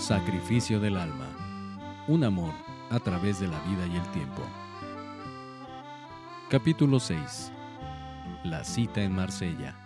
[0.00, 1.28] Sacrificio del alma.
[2.08, 2.54] Un amor
[2.88, 4.42] a través de la vida y el tiempo.
[6.48, 7.52] Capítulo 6.
[8.44, 9.76] La cita en Marsella.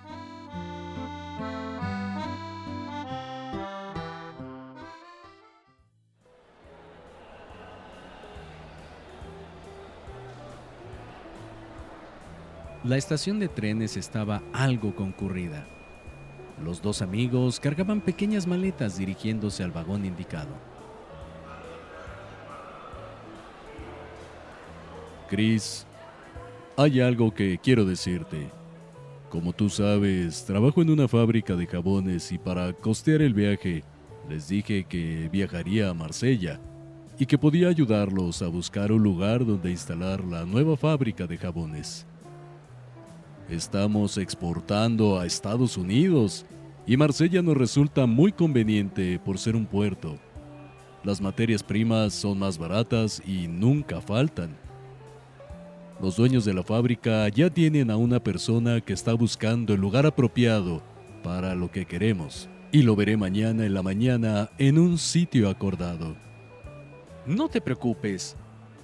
[12.84, 15.73] La estación de trenes estaba algo concurrida.
[16.64, 20.48] Los dos amigos cargaban pequeñas maletas dirigiéndose al vagón indicado.
[25.28, 25.86] Chris,
[26.78, 28.50] hay algo que quiero decirte.
[29.28, 33.84] Como tú sabes, trabajo en una fábrica de jabones y para costear el viaje
[34.30, 36.60] les dije que viajaría a Marsella
[37.18, 42.06] y que podía ayudarlos a buscar un lugar donde instalar la nueva fábrica de jabones.
[43.48, 46.46] Estamos exportando a Estados Unidos
[46.86, 50.18] y Marsella nos resulta muy conveniente por ser un puerto.
[51.02, 54.56] Las materias primas son más baratas y nunca faltan.
[56.00, 60.06] Los dueños de la fábrica ya tienen a una persona que está buscando el lugar
[60.06, 60.82] apropiado
[61.22, 66.16] para lo que queremos y lo veré mañana en la mañana en un sitio acordado.
[67.26, 68.36] No te preocupes.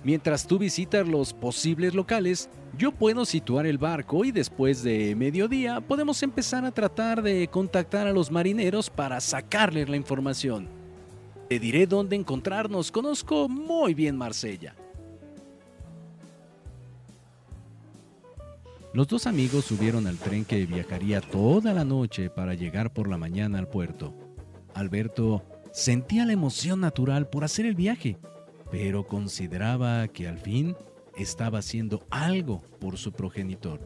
[0.05, 5.81] Mientras tú visitas los posibles locales, yo puedo situar el barco y después de mediodía
[5.81, 10.69] podemos empezar a tratar de contactar a los marineros para sacarles la información.
[11.48, 14.75] Te diré dónde encontrarnos, conozco muy bien Marsella.
[18.93, 23.19] Los dos amigos subieron al tren que viajaría toda la noche para llegar por la
[23.19, 24.15] mañana al puerto.
[24.75, 28.17] Alberto sentía la emoción natural por hacer el viaje,
[28.71, 30.77] pero consideraba que al fin
[31.23, 33.81] estaba haciendo algo por su progenitor.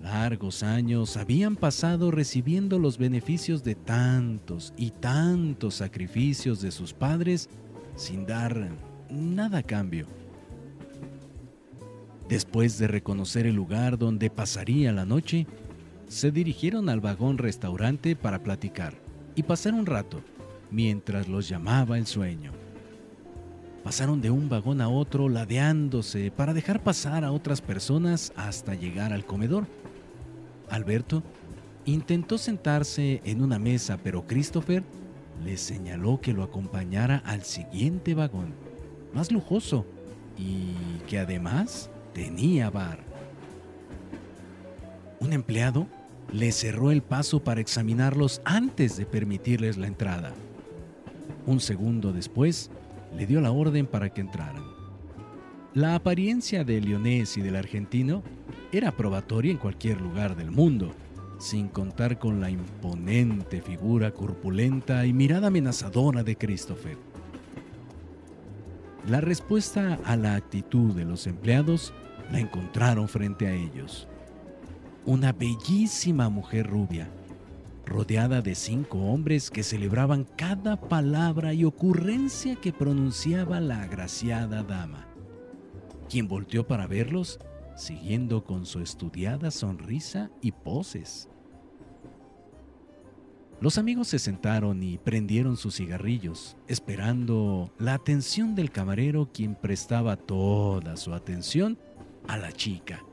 [0.00, 7.50] Largos años habían pasado recibiendo los beneficios de tantos y tantos sacrificios de sus padres
[7.96, 8.70] sin dar
[9.10, 10.06] nada a cambio.
[12.28, 15.46] Después de reconocer el lugar donde pasaría la noche,
[16.08, 18.94] se dirigieron al vagón restaurante para platicar
[19.34, 20.22] y pasar un rato
[20.70, 22.59] mientras los llamaba el sueño.
[23.84, 29.12] Pasaron de un vagón a otro ladeándose para dejar pasar a otras personas hasta llegar
[29.12, 29.66] al comedor.
[30.68, 31.22] Alberto
[31.86, 34.84] intentó sentarse en una mesa, pero Christopher
[35.44, 38.52] le señaló que lo acompañara al siguiente vagón,
[39.14, 39.86] más lujoso
[40.36, 40.74] y
[41.08, 42.98] que además tenía bar.
[45.20, 45.86] Un empleado
[46.32, 50.32] le cerró el paso para examinarlos antes de permitirles la entrada.
[51.46, 52.70] Un segundo después,
[53.16, 54.64] le dio la orden para que entraran.
[55.74, 58.22] La apariencia del leonés y del argentino
[58.72, 60.92] era probatoria en cualquier lugar del mundo,
[61.38, 66.98] sin contar con la imponente figura corpulenta y mirada amenazadora de Christopher.
[69.08, 71.92] La respuesta a la actitud de los empleados
[72.30, 74.06] la encontraron frente a ellos.
[75.06, 77.08] Una bellísima mujer rubia,
[77.90, 85.08] rodeada de cinco hombres que celebraban cada palabra y ocurrencia que pronunciaba la agraciada dama,
[86.08, 87.40] quien volteó para verlos,
[87.74, 91.28] siguiendo con su estudiada sonrisa y poses.
[93.60, 100.16] Los amigos se sentaron y prendieron sus cigarrillos, esperando la atención del camarero quien prestaba
[100.16, 101.76] toda su atención
[102.28, 103.04] a la chica,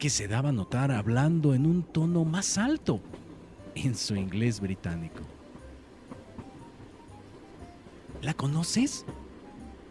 [0.00, 3.00] que se daba a notar hablando en un tono más alto
[3.74, 5.20] en su inglés británico.
[8.20, 9.04] ¿La conoces?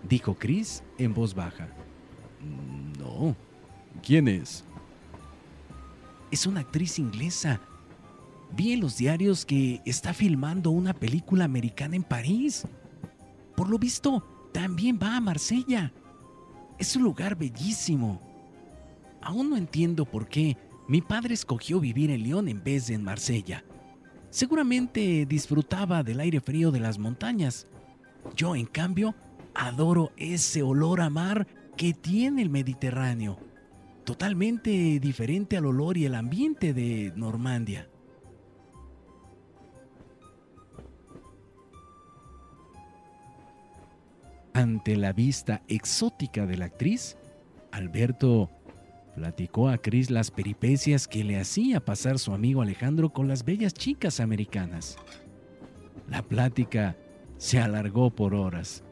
[0.08, 1.68] dijo Chris en voz baja.
[2.98, 3.36] No.
[4.02, 4.64] ¿Quién es?
[6.32, 7.60] Es una actriz inglesa.
[8.56, 12.66] Vi en los diarios que está filmando una película americana en París.
[13.56, 15.92] Por lo visto, también va a Marsella.
[16.78, 18.20] Es un lugar bellísimo.
[19.22, 23.04] Aún no entiendo por qué mi padre escogió vivir en León en vez de en
[23.04, 23.64] Marsella.
[24.32, 27.68] Seguramente disfrutaba del aire frío de las montañas.
[28.34, 29.14] Yo, en cambio,
[29.54, 31.46] adoro ese olor a mar
[31.76, 33.38] que tiene el Mediterráneo,
[34.06, 37.90] totalmente diferente al olor y el ambiente de Normandia.
[44.54, 47.18] Ante la vista exótica de la actriz,
[47.72, 48.50] Alberto
[49.16, 53.74] Platicó a Chris las peripecias que le hacía pasar su amigo Alejandro con las bellas
[53.74, 54.98] chicas americanas.
[56.10, 56.96] La plática
[57.38, 58.84] se alargó por horas,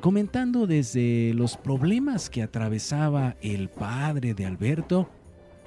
[0.00, 5.10] comentando desde los problemas que atravesaba el padre de Alberto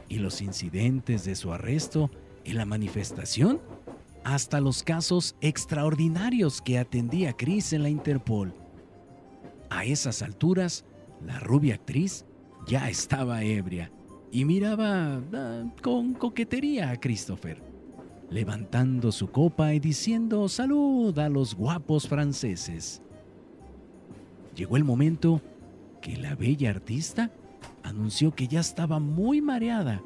[0.08, 2.10] y los incidentes de su arresto
[2.46, 3.60] en la manifestación
[4.24, 8.54] hasta los casos extraordinarios que atendía Chris en la Interpol.
[9.70, 10.86] A esas alturas,
[11.26, 12.26] la rubia actriz
[12.68, 13.92] ya estaba ebria
[14.32, 17.62] y miraba ah, con coquetería a Christopher,
[18.30, 23.02] levantando su copa y diciendo salud a los guapos franceses.
[24.56, 25.42] Llegó el momento
[26.02, 27.32] que la bella artista
[27.84, 30.02] anunció que ya estaba muy mareada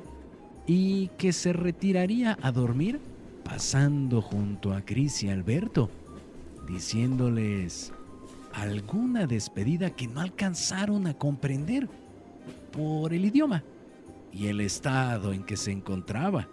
[0.68, 3.00] y que se retiraría a dormir
[3.44, 5.90] pasando junto a Cris y Alberto,
[6.68, 7.94] diciéndoles
[8.54, 11.88] alguna despedida que no alcanzaron a comprender
[12.76, 13.64] por el idioma
[14.32, 16.48] y el estado en que se encontraba.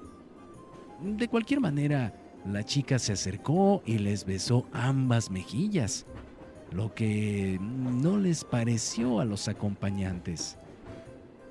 [1.01, 2.15] De cualquier manera,
[2.47, 6.07] la chica se acercó y les besó ambas mejillas,
[6.71, 10.59] lo que no les pareció a los acompañantes.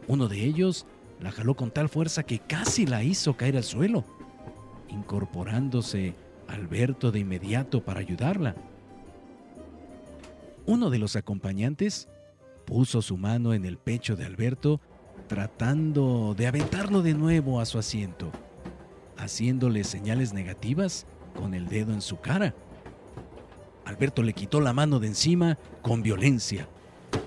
[0.07, 0.85] Uno de ellos
[1.19, 4.03] la jaló con tal fuerza que casi la hizo caer al suelo,
[4.89, 6.15] incorporándose
[6.47, 8.55] Alberto de inmediato para ayudarla.
[10.65, 12.07] Uno de los acompañantes
[12.71, 14.79] puso su mano en el pecho de Alberto
[15.27, 18.31] tratando de aventarlo de nuevo a su asiento,
[19.17, 22.55] haciéndole señales negativas con el dedo en su cara.
[23.83, 26.69] Alberto le quitó la mano de encima con violencia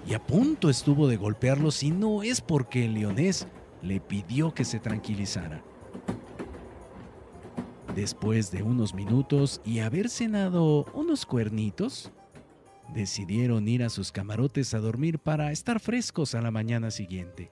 [0.09, 3.47] y a punto estuvo de golpearlo si no es porque el leonés
[3.83, 5.63] le pidió que se tranquilizara.
[7.95, 12.11] Después de unos minutos y haber cenado unos cuernitos,
[12.93, 17.51] decidieron ir a sus camarotes a dormir para estar frescos a la mañana siguiente.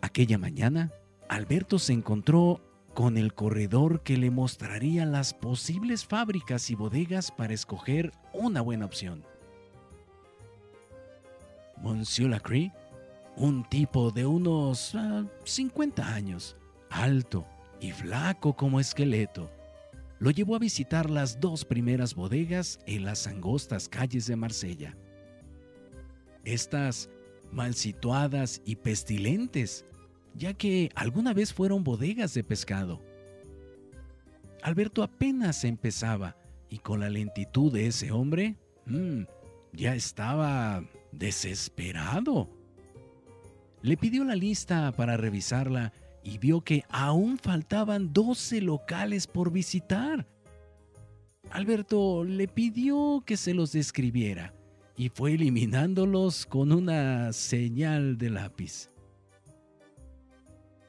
[0.00, 0.90] Aquella mañana,
[1.28, 2.60] Alberto se encontró
[2.94, 8.86] con el corredor que le mostraría las posibles fábricas y bodegas para escoger una buena
[8.86, 9.24] opción.
[11.80, 12.28] Monsieur
[13.38, 14.96] un tipo de unos
[15.44, 16.56] 50 ah, años,
[16.90, 17.46] alto
[17.80, 19.50] y flaco como esqueleto.
[20.18, 24.96] Lo llevó a visitar las dos primeras bodegas en las angostas calles de Marsella.
[26.44, 27.08] Estas
[27.52, 29.84] mal situadas y pestilentes,
[30.34, 33.00] ya que alguna vez fueron bodegas de pescado.
[34.62, 36.36] Alberto apenas empezaba
[36.68, 38.56] y con la lentitud de ese hombre,
[38.86, 39.22] mm,
[39.72, 42.57] ya estaba desesperado.
[43.82, 45.92] Le pidió la lista para revisarla
[46.22, 50.26] y vio que aún faltaban 12 locales por visitar.
[51.50, 54.52] Alberto le pidió que se los describiera
[54.96, 58.90] y fue eliminándolos con una señal de lápiz.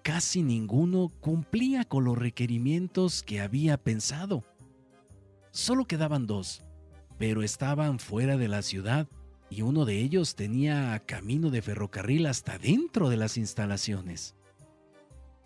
[0.01, 4.43] Casi ninguno cumplía con los requerimientos que había pensado.
[5.51, 6.63] Solo quedaban dos,
[7.19, 9.07] pero estaban fuera de la ciudad
[9.49, 14.35] y uno de ellos tenía camino de ferrocarril hasta dentro de las instalaciones.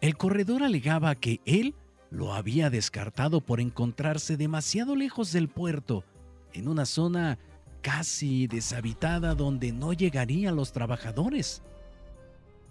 [0.01, 1.75] El corredor alegaba que él
[2.09, 6.03] lo había descartado por encontrarse demasiado lejos del puerto,
[6.51, 7.39] en una zona
[7.81, 11.63] casi deshabitada donde no llegarían los trabajadores.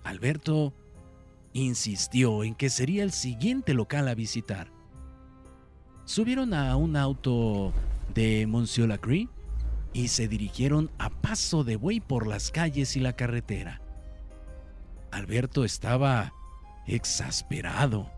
[0.04, 0.72] Alberto
[1.52, 4.70] insistió en que sería el siguiente local a visitar.
[6.04, 7.72] Subieron a un auto
[8.14, 9.28] de Monsieur Lacry
[9.92, 13.80] y se dirigieron a paso de buey por las calles y la carretera.
[15.10, 16.32] Alberto estaba
[16.86, 18.10] exasperado.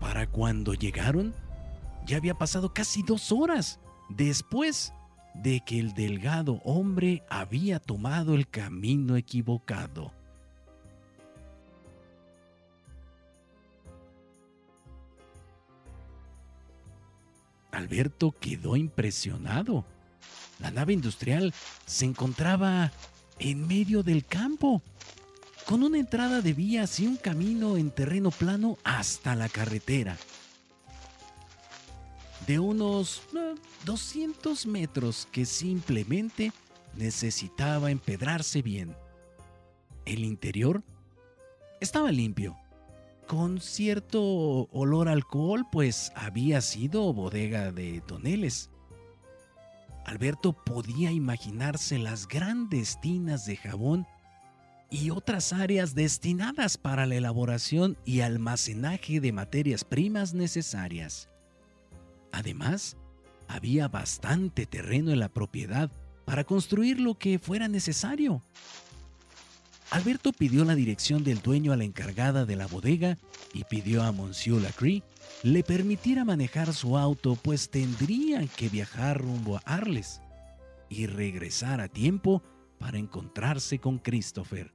[0.00, 1.34] Para cuando llegaron,
[2.06, 4.92] ya había pasado casi dos horas después
[5.34, 10.12] de que el delgado hombre había tomado el camino equivocado.
[17.72, 19.84] Alberto quedó impresionado
[20.58, 21.54] la nave industrial
[21.86, 22.92] se encontraba
[23.38, 24.82] en medio del campo,
[25.66, 30.16] con una entrada de vías y un camino en terreno plano hasta la carretera.
[32.46, 33.22] De unos
[33.84, 36.52] 200 eh, metros que simplemente
[36.96, 38.96] necesitaba empedrarse bien.
[40.06, 40.82] El interior
[41.80, 42.56] estaba limpio,
[43.26, 44.22] con cierto
[44.72, 48.70] olor a alcohol, pues había sido bodega de toneles.
[50.04, 54.06] Alberto podía imaginarse las grandes tinas de jabón
[54.90, 61.28] y otras áreas destinadas para la elaboración y almacenaje de materias primas necesarias.
[62.32, 62.96] Además,
[63.48, 65.90] había bastante terreno en la propiedad
[66.24, 68.42] para construir lo que fuera necesario.
[69.90, 73.16] Alberto pidió la dirección del dueño a la encargada de la bodega
[73.54, 75.02] y pidió a Monsieur Lacry
[75.42, 80.20] le permitiera manejar su auto, pues tendrían que viajar rumbo a Arles
[80.88, 82.42] y regresar a tiempo
[82.78, 84.72] para encontrarse con Christopher.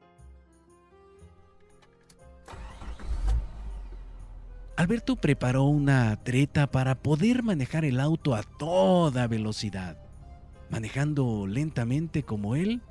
[4.75, 9.97] Alberto preparó una treta para poder manejar el auto a toda velocidad.
[10.71, 12.81] Manejando lentamente como él,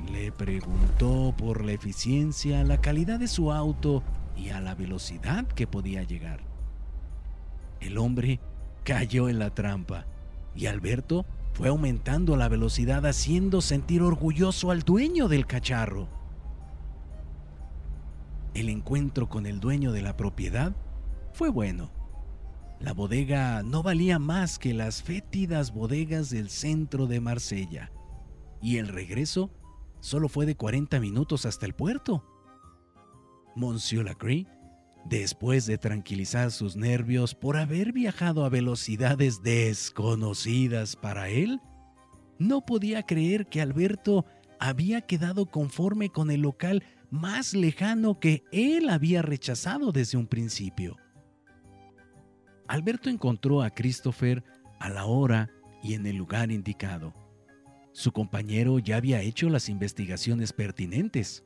[0.00, 4.02] le preguntó por la eficiencia, la calidad de su auto
[4.36, 6.40] y a la velocidad que podía llegar.
[7.80, 8.40] El hombre
[8.84, 10.06] cayó en la trampa
[10.54, 16.08] y Alberto fue aumentando la velocidad haciendo sentir orgulloso al dueño del cacharro.
[18.54, 20.74] El encuentro con el dueño de la propiedad
[21.32, 21.90] fue bueno.
[22.80, 27.92] La bodega no valía más que las fétidas bodegas del centro de Marsella,
[28.62, 29.50] y el regreso
[30.00, 32.24] solo fue de 40 minutos hasta el puerto.
[33.54, 34.46] Monsieur Lacry,
[35.04, 41.60] después de tranquilizar sus nervios por haber viajado a velocidades desconocidas para él,
[42.38, 44.24] no podía creer que Alberto
[44.58, 50.96] había quedado conforme con el local más lejano que él había rechazado desde un principio.
[52.68, 54.44] Alberto encontró a Christopher
[54.78, 55.50] a la hora
[55.82, 57.19] y en el lugar indicado.
[58.00, 61.44] Su compañero ya había hecho las investigaciones pertinentes.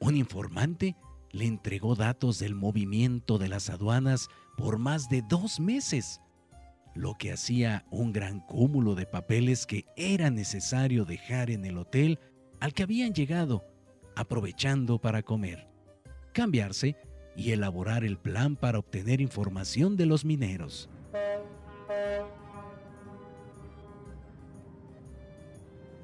[0.00, 0.96] Un informante
[1.30, 6.22] le entregó datos del movimiento de las aduanas por más de dos meses,
[6.94, 12.18] lo que hacía un gran cúmulo de papeles que era necesario dejar en el hotel
[12.58, 13.62] al que habían llegado,
[14.14, 15.68] aprovechando para comer,
[16.32, 16.96] cambiarse
[17.36, 20.88] y elaborar el plan para obtener información de los mineros.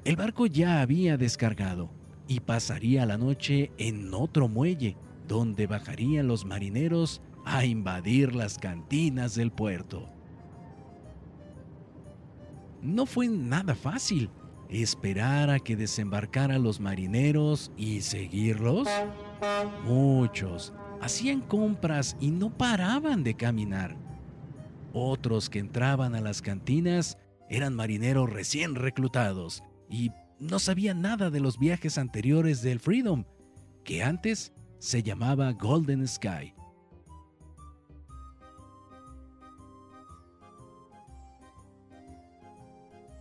[0.05, 1.89] El barco ya había descargado
[2.27, 4.97] y pasaría la noche en otro muelle,
[5.29, 10.09] donde bajarían los marineros a invadir las cantinas del puerto.
[12.81, 14.29] No fue nada fácil
[14.67, 18.89] esperar a que desembarcaran los marineros y seguirlos.
[19.85, 23.95] Muchos hacían compras y no paraban de caminar.
[24.91, 27.17] Otros que entraban a las cantinas
[27.49, 33.25] eran marineros recién reclutados y no sabían nada de los viajes anteriores del Freedom,
[33.83, 36.55] que antes se llamaba Golden Sky.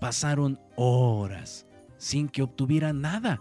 [0.00, 1.66] Pasaron horas
[1.98, 3.40] sin que obtuvieran nada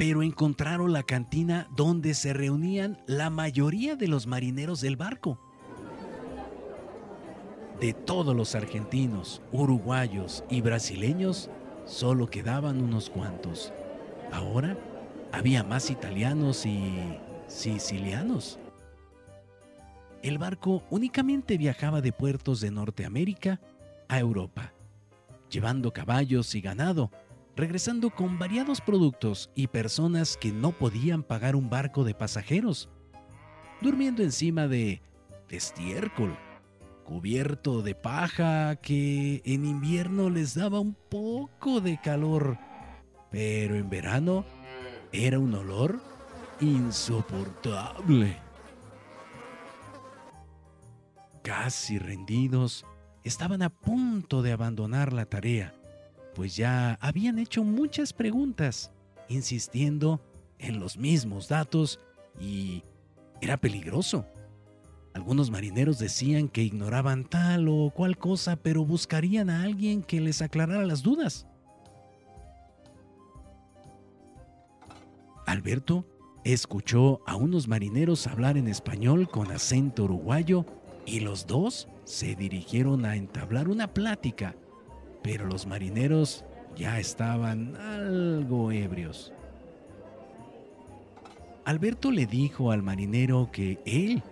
[0.00, 5.38] pero encontraron la cantina donde se reunían la mayoría de los marineros del barco.
[7.78, 11.50] De todos los argentinos, uruguayos y brasileños,
[11.90, 13.72] solo quedaban unos cuantos.
[14.32, 14.78] Ahora
[15.32, 17.18] había más italianos y
[17.48, 18.58] sicilianos.
[20.22, 23.60] El barco únicamente viajaba de puertos de Norteamérica
[24.08, 24.72] a Europa,
[25.50, 27.10] llevando caballos y ganado,
[27.56, 32.88] regresando con variados productos y personas que no podían pagar un barco de pasajeros,
[33.80, 35.02] durmiendo encima de
[35.48, 36.36] estiércol,
[37.10, 42.56] cubierto de paja que en invierno les daba un poco de calor,
[43.32, 44.44] pero en verano
[45.10, 46.00] era un olor
[46.60, 48.36] insoportable.
[51.42, 52.86] Casi rendidos,
[53.24, 55.74] estaban a punto de abandonar la tarea
[56.36, 58.92] pues ya habían hecho muchas preguntas,
[59.28, 60.20] insistiendo
[60.60, 61.98] en los mismos datos
[62.38, 62.84] y
[63.40, 64.24] era peligroso.
[65.12, 70.40] Algunos marineros decían que ignoraban tal o cual cosa, pero buscarían a alguien que les
[70.40, 71.46] aclarara las dudas.
[75.46, 76.06] Alberto
[76.44, 80.64] escuchó a unos marineros hablar en español con acento uruguayo
[81.06, 84.54] y los dos se dirigieron a entablar una plática
[85.22, 86.44] pero los marineros
[86.76, 89.32] ya estaban algo ebrios.
[91.64, 94.22] Alberto le dijo al marinero que él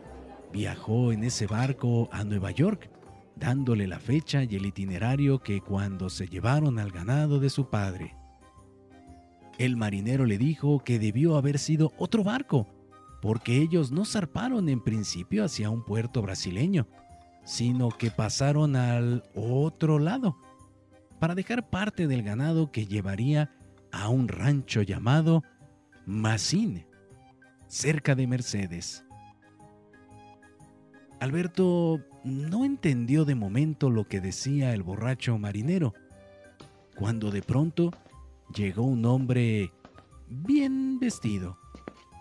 [0.53, 2.91] viajó en ese barco a Nueva York,
[3.37, 8.17] dándole la fecha y el itinerario que cuando se llevaron al ganado de su padre.
[9.59, 12.67] El marinero le dijo que debió haber sido otro barco,
[13.21, 16.87] porque ellos no zarparon en principio hacia un puerto brasileño,
[17.45, 20.37] sino que pasaron al otro lado
[21.19, 23.51] para dejar parte del ganado que llevaría
[23.91, 25.43] a un rancho llamado
[26.07, 26.87] Massine,
[27.67, 29.05] cerca de Mercedes.
[31.21, 35.95] Alberto no entendió de momento lo que decía el borracho marinero,
[36.95, 37.93] cuando de pronto
[38.55, 39.73] llegó un hombre
[40.29, 41.59] bien vestido,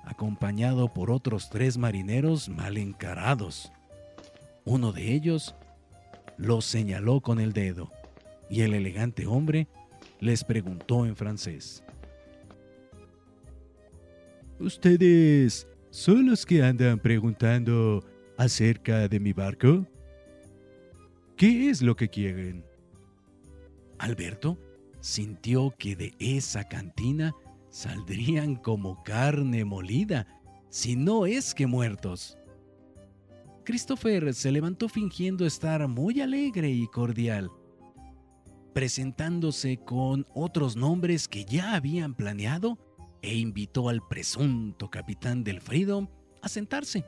[0.03, 3.71] acompañado por otros tres marineros mal encarados.
[4.65, 5.55] Uno de ellos
[6.37, 7.91] lo señaló con el dedo
[8.49, 9.67] y el elegante hombre
[10.19, 11.83] les preguntó en francés.
[14.59, 18.03] ¿Ustedes son los que andan preguntando
[18.37, 19.85] acerca de mi barco?
[21.35, 22.65] ¿Qué es lo que quieren?
[23.99, 24.57] Alberto
[25.01, 27.35] sintió que de esa cantina
[27.69, 30.27] saldrían como carne molida,
[30.69, 32.37] si no es que muertos.
[33.63, 37.51] Christopher se levantó fingiendo estar muy alegre y cordial,
[38.73, 42.77] presentándose con otros nombres que ya habían planeado
[43.21, 46.07] e invitó al presunto capitán del Freedom
[46.41, 47.03] a sentarse.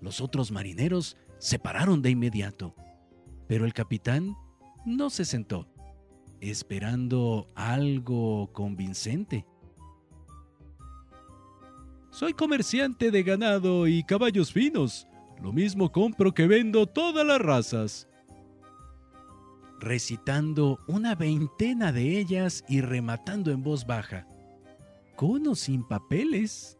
[0.00, 2.74] Los otros marineros se pararon de inmediato,
[3.46, 4.36] pero el capitán
[4.84, 5.68] no se sentó,
[6.40, 9.46] esperando algo convincente.
[12.10, 15.06] Soy comerciante de ganado y caballos finos.
[15.42, 18.08] Lo mismo compro que vendo todas las razas.
[19.78, 24.26] Recitando una veintena de ellas y rematando en voz baja.
[25.14, 26.78] Con o sin papeles.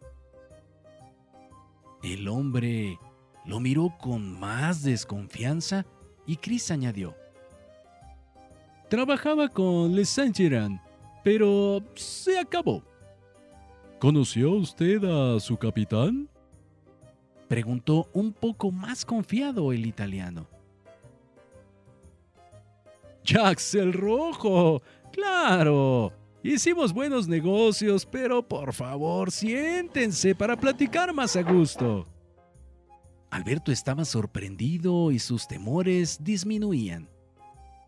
[2.02, 2.98] El hombre
[3.46, 5.86] lo miró con más desconfianza
[6.26, 7.14] y Chris añadió.
[8.88, 10.80] Trabajaba con Les Saint-Geran,
[11.24, 12.82] pero se acabó.
[13.98, 16.28] ¿Conoció usted a su capitán?
[17.48, 20.46] Preguntó un poco más confiado el italiano.
[23.24, 24.82] Jax el Rojo.
[25.12, 26.12] Claro.
[26.42, 32.06] Hicimos buenos negocios, pero por favor, siéntense para platicar más a gusto.
[33.30, 37.08] Alberto estaba sorprendido y sus temores disminuían.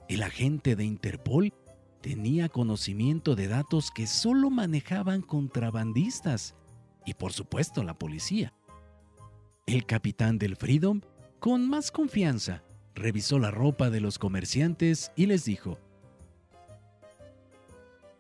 [0.09, 1.52] El agente de Interpol
[2.00, 6.54] tenía conocimiento de datos que solo manejaban contrabandistas
[7.04, 8.54] y por supuesto la policía.
[9.66, 11.00] El capitán del Freedom,
[11.38, 12.62] con más confianza,
[12.95, 15.78] revisó la ropa de los comerciantes y les dijo,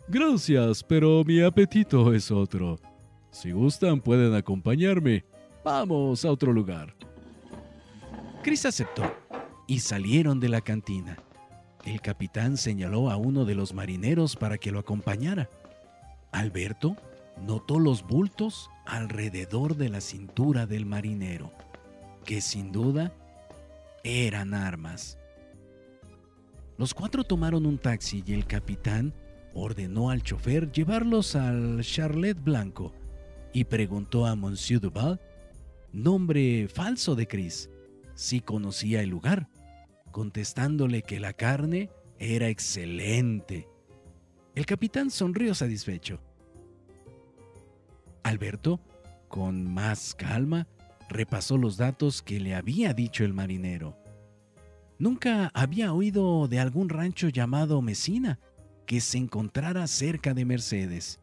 [0.08, 2.78] Gracias, pero mi apetito es otro.
[3.30, 5.24] Si gustan pueden acompañarme.
[5.62, 6.94] Vamos a otro lugar.
[8.42, 9.02] Chris aceptó
[9.66, 11.18] y salieron de la cantina.
[11.84, 15.48] El capitán señaló a uno de los marineros para que lo acompañara.
[16.32, 16.96] Alberto
[17.46, 21.52] notó los bultos alrededor de la cintura del marinero,
[22.24, 23.12] que sin duda
[24.04, 25.18] eran armas.
[26.76, 29.12] Los cuatro tomaron un taxi y el capitán
[29.52, 32.92] ordenó al chofer llevarlos al Charlotte Blanco
[33.52, 35.20] y preguntó a Monsieur Duval,
[35.92, 37.68] nombre falso de Chris,
[38.18, 39.48] si conocía el lugar,
[40.10, 43.68] contestándole que la carne era excelente.
[44.56, 46.20] El capitán sonrió satisfecho.
[48.24, 48.80] Alberto,
[49.28, 50.66] con más calma,
[51.08, 53.96] repasó los datos que le había dicho el marinero.
[54.98, 58.40] Nunca había oído de algún rancho llamado Mesina
[58.84, 61.20] que se encontrara cerca de Mercedes,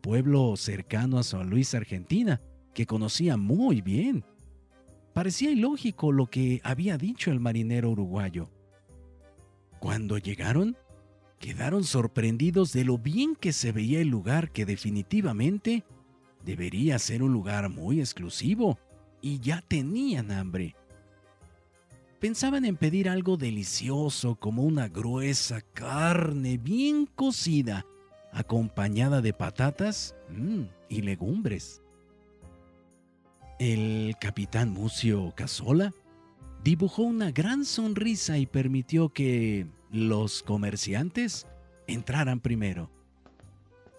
[0.00, 2.40] pueblo cercano a San Luis, Argentina,
[2.72, 4.24] que conocía muy bien.
[5.18, 8.48] Parecía ilógico lo que había dicho el marinero uruguayo.
[9.80, 10.76] Cuando llegaron,
[11.40, 15.82] quedaron sorprendidos de lo bien que se veía el lugar que definitivamente
[16.44, 18.78] debería ser un lugar muy exclusivo
[19.20, 20.76] y ya tenían hambre.
[22.20, 27.84] Pensaban en pedir algo delicioso como una gruesa carne bien cocida,
[28.30, 31.82] acompañada de patatas mm, y legumbres.
[33.58, 35.92] El capitán Mucio Casola
[36.62, 41.44] dibujó una gran sonrisa y permitió que los comerciantes
[41.88, 42.88] entraran primero.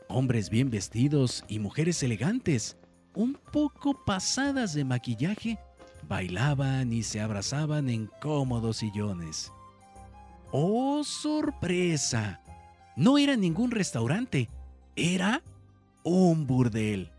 [0.08, 2.78] Hombres bien vestidos y mujeres elegantes,
[3.13, 5.60] un poco pasadas de maquillaje,
[6.08, 9.52] bailaban y se abrazaban en cómodos sillones.
[10.54, 12.41] ¡Oh, sorpresa!
[12.95, 14.50] No era ningún restaurante,
[14.95, 15.43] era
[16.04, 17.12] un burdel.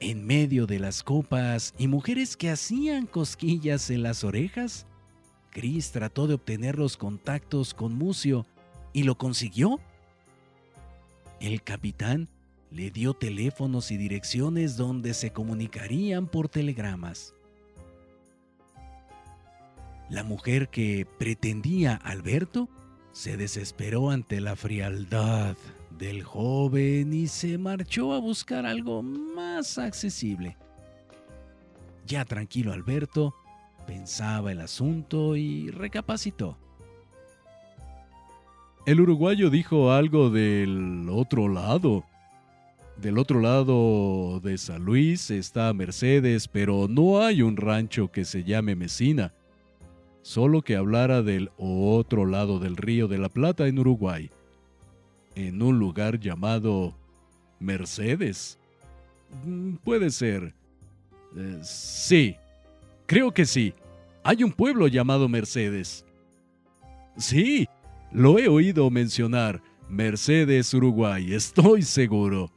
[0.00, 4.86] En medio de las copas y mujeres que hacían cosquillas en las orejas,
[5.50, 8.44] Chris trató de obtener los contactos con Mucio
[8.92, 9.80] y lo consiguió.
[11.40, 12.28] El capitán
[12.70, 17.32] le dio teléfonos y direcciones donde se comunicarían por telegramas.
[20.10, 22.68] La mujer que pretendía Alberto
[23.12, 25.56] se desesperó ante la frialdad
[25.98, 30.56] del joven y se marchó a buscar algo más accesible.
[32.06, 33.34] Ya tranquilo Alberto
[33.86, 36.58] pensaba el asunto y recapacitó.
[38.84, 42.04] El uruguayo dijo algo del otro lado.
[42.96, 48.44] Del otro lado de San Luis está Mercedes, pero no hay un rancho que se
[48.44, 49.34] llame Mesina.
[50.22, 54.30] Solo que hablara del otro lado del río de la Plata en Uruguay
[55.36, 56.96] en un lugar llamado
[57.60, 58.58] Mercedes.
[59.44, 60.54] Mm, puede ser.
[61.36, 62.36] Eh, sí,
[63.06, 63.74] creo que sí.
[64.24, 66.04] Hay un pueblo llamado Mercedes.
[67.16, 67.68] Sí,
[68.10, 69.62] lo he oído mencionar.
[69.88, 72.50] Mercedes, Uruguay, estoy seguro.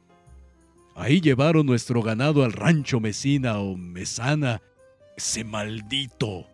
[0.96, 4.60] Ahí llevaron nuestro ganado al rancho Mesina o Mesana.
[5.16, 6.46] Ese maldito.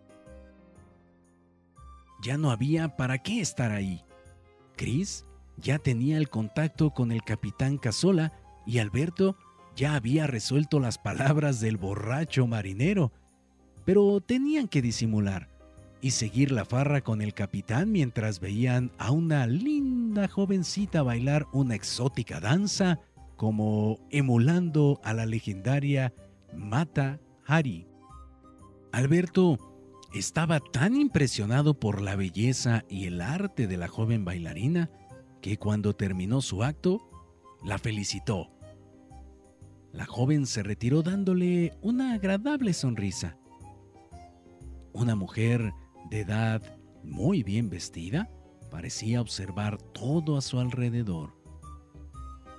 [2.21, 4.03] Ya no había para qué estar ahí.
[4.75, 5.25] Chris
[5.57, 8.33] ya tenía el contacto con el capitán Casola
[8.65, 9.35] y Alberto
[9.75, 13.11] ya había resuelto las palabras del borracho marinero,
[13.85, 15.49] pero tenían que disimular
[16.01, 21.75] y seguir la farra con el capitán mientras veían a una linda jovencita bailar una
[21.75, 22.99] exótica danza
[23.35, 26.13] como emulando a la legendaria
[26.55, 27.87] Mata Hari.
[28.91, 29.57] Alberto
[30.13, 34.89] estaba tan impresionado por la belleza y el arte de la joven bailarina
[35.41, 37.09] que cuando terminó su acto,
[37.63, 38.49] la felicitó.
[39.91, 43.37] La joven se retiró dándole una agradable sonrisa.
[44.93, 45.73] Una mujer
[46.09, 46.61] de edad
[47.03, 48.29] muy bien vestida
[48.69, 51.33] parecía observar todo a su alrededor.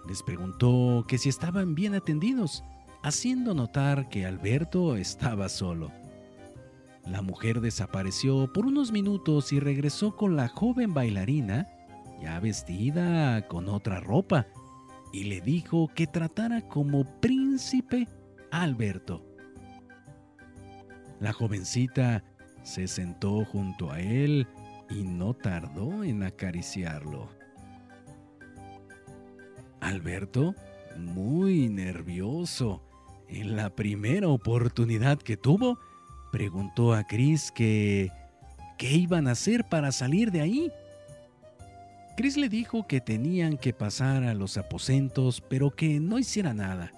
[0.08, 2.64] Les preguntó que si estaban bien atendidos,
[3.02, 5.92] haciendo notar que Alberto estaba solo.
[7.06, 11.66] La mujer desapareció por unos minutos y regresó con la joven bailarina,
[12.20, 14.46] ya vestida con otra ropa,
[15.12, 18.08] y le dijo que tratara como príncipe
[18.50, 19.24] a Alberto.
[21.20, 22.22] La jovencita
[22.62, 24.46] se sentó junto a él
[24.90, 27.28] y no tardó en acariciarlo.
[29.80, 30.54] Alberto,
[30.96, 32.82] muy nervioso,
[33.28, 35.78] en la primera oportunidad que tuvo,
[36.32, 38.10] preguntó a Chris que
[38.76, 40.72] qué iban a hacer para salir de ahí.
[42.18, 46.90] Chris le dijo que tenían que pasar a los aposentos, pero que no hiciera nada.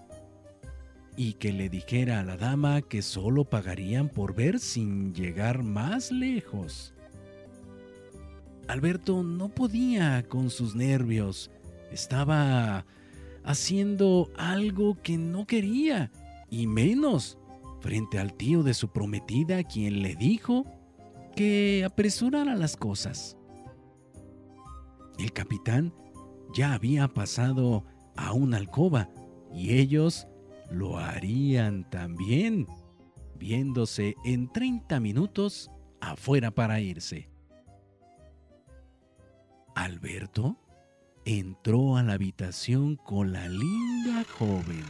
[1.14, 6.10] Y que le dijera a la dama que solo pagarían por ver sin llegar más
[6.10, 6.94] lejos.
[8.66, 11.50] Alberto no podía con sus nervios.
[11.92, 12.86] Estaba
[13.44, 16.10] haciendo algo que no quería,
[16.48, 17.36] y menos
[17.82, 20.64] frente al tío de su prometida, quien le dijo
[21.36, 23.36] que apresurara las cosas.
[25.20, 25.92] El capitán
[26.54, 27.84] ya había pasado
[28.16, 29.10] a una alcoba
[29.52, 30.26] y ellos
[30.70, 32.66] lo harían también,
[33.36, 37.28] viéndose en 30 minutos afuera para irse.
[39.74, 40.56] Alberto
[41.26, 44.84] entró a la habitación con la linda joven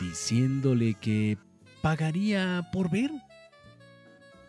[0.00, 1.36] diciéndole que
[1.82, 3.10] pagaría por ver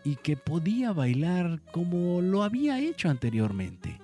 [0.02, 4.03] y que podía bailar como lo había hecho anteriormente.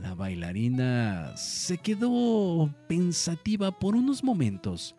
[0.00, 4.96] La bailarina se quedó pensativa por unos momentos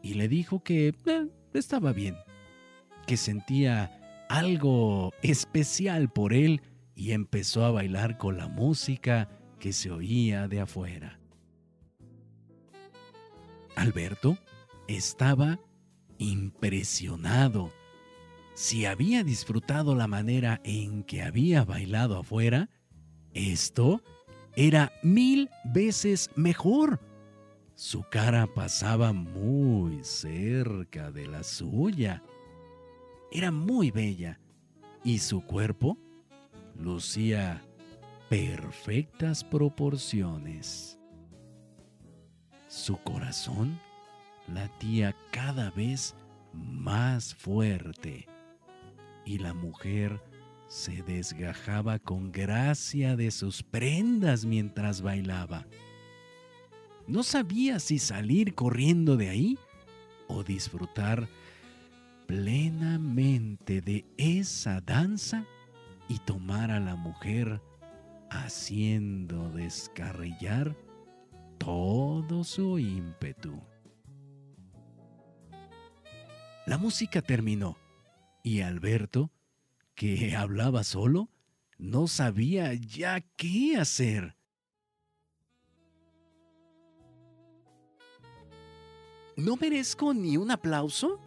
[0.00, 2.16] y le dijo que eh, estaba bien,
[3.06, 6.62] que sentía algo especial por él
[6.94, 11.18] y empezó a bailar con la música que se oía de afuera.
[13.74, 14.38] Alberto
[14.86, 15.58] estaba
[16.18, 17.72] impresionado.
[18.54, 22.70] Si había disfrutado la manera en que había bailado afuera,
[23.32, 24.00] esto
[24.56, 27.00] era mil veces mejor.
[27.74, 32.22] Su cara pasaba muy cerca de la suya.
[33.32, 34.40] Era muy bella
[35.02, 35.98] y su cuerpo
[36.78, 37.64] lucía
[38.28, 40.98] perfectas proporciones.
[42.68, 43.78] Su corazón
[44.46, 46.14] latía cada vez
[46.52, 48.28] más fuerte
[49.24, 50.20] y la mujer
[50.68, 55.66] se desgajaba con gracia de sus prendas mientras bailaba.
[57.06, 59.58] No sabía si salir corriendo de ahí
[60.28, 61.28] o disfrutar
[62.26, 65.44] plenamente de esa danza
[66.08, 67.60] y tomar a la mujer
[68.30, 70.76] haciendo descarrillar
[71.58, 73.62] todo su ímpetu.
[76.66, 77.76] La música terminó
[78.42, 79.30] y Alberto,
[79.94, 81.30] que hablaba solo,
[81.78, 84.36] no sabía ya qué hacer.
[89.36, 91.20] ¿No merezco ni un aplauso?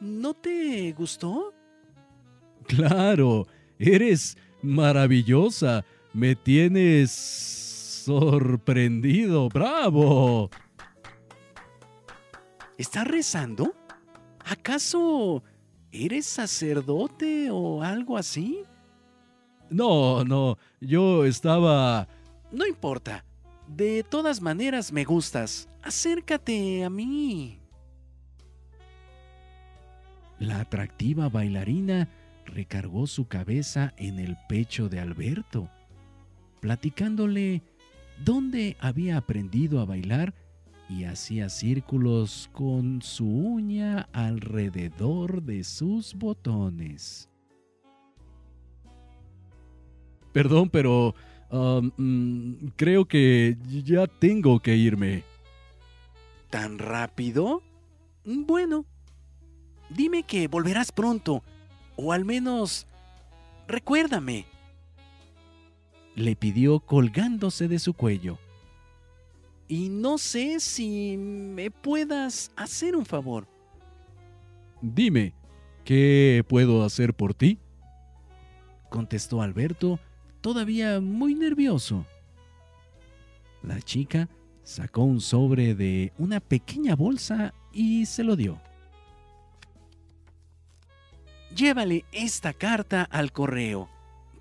[0.00, 1.54] ¿No te gustó?
[2.66, 3.46] Claro,
[3.78, 5.84] eres maravillosa.
[6.12, 9.48] Me tienes sorprendido.
[9.48, 10.50] ¡Bravo!
[12.76, 13.74] ¿Estás rezando?
[14.44, 15.44] ¿Acaso
[15.92, 18.64] eres sacerdote o algo así?
[19.70, 22.08] No, no, yo estaba
[22.50, 23.24] No importa.
[23.68, 25.68] De todas maneras me gustas.
[25.82, 27.58] Acércate a mí.
[30.38, 32.08] La atractiva bailarina
[32.44, 35.70] recargó su cabeza en el pecho de Alberto,
[36.60, 37.62] platicándole
[38.24, 40.34] dónde había aprendido a bailar
[40.92, 47.30] y hacía círculos con su uña alrededor de sus botones.
[50.32, 51.14] Perdón, pero
[51.50, 55.24] um, mm, creo que ya tengo que irme.
[56.50, 57.62] ¿Tan rápido?
[58.24, 58.84] Bueno,
[59.88, 61.42] dime que volverás pronto,
[61.96, 62.86] o al menos
[63.66, 64.44] recuérdame.
[66.14, 68.38] Le pidió colgándose de su cuello.
[69.72, 73.48] Y no sé si me puedas hacer un favor.
[74.82, 75.32] Dime,
[75.82, 77.58] ¿qué puedo hacer por ti?
[78.90, 79.98] Contestó Alberto,
[80.42, 82.04] todavía muy nervioso.
[83.62, 84.28] La chica
[84.62, 88.60] sacó un sobre de una pequeña bolsa y se lo dio.
[91.56, 93.88] Llévale esta carta al correo,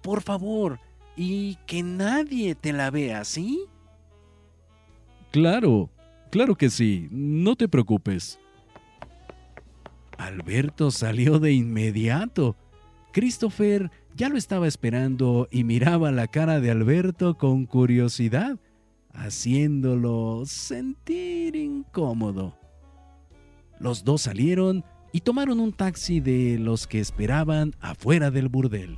[0.02, 0.82] por favor,
[1.16, 3.71] y que nadie te la vea, ¿sí?
[5.32, 5.90] Claro,
[6.30, 8.40] claro que sí, no te preocupes.
[10.18, 12.56] Alberto salió de inmediato.
[13.14, 18.60] Christopher ya lo estaba esperando y miraba la cara de Alberto con curiosidad,
[19.14, 22.58] haciéndolo sentir incómodo.
[23.80, 28.98] Los dos salieron y tomaron un taxi de los que esperaban afuera del burdel.